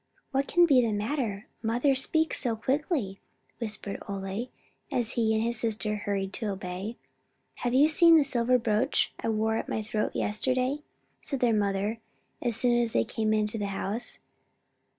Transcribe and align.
"What 0.31 0.47
can 0.47 0.65
be 0.65 0.81
the 0.81 0.91
matter, 0.91 1.45
mother 1.61 1.93
speaks 1.93 2.39
so 2.39 2.55
quickly?" 2.55 3.19
whispered 3.59 4.01
Ole, 4.09 4.49
as 4.91 5.11
he 5.11 5.35
and 5.35 5.43
his 5.43 5.59
sister 5.59 5.95
hurried 5.95 6.33
to 6.33 6.47
obey. 6.47 6.97
"Have 7.57 7.75
you 7.75 7.87
seen 7.87 8.17
the 8.17 8.23
silver 8.23 8.57
brooch 8.57 9.13
I 9.19 9.29
wore 9.29 9.57
at 9.57 9.69
my 9.69 9.83
throat 9.83 10.15
yesterday?" 10.15 10.79
said 11.21 11.39
their 11.39 11.53
mother, 11.53 11.99
as 12.41 12.55
soon 12.55 12.81
as 12.81 12.93
they 12.93 13.03
came 13.03 13.31
into 13.31 13.59
the 13.59 13.67
house. 13.67 14.21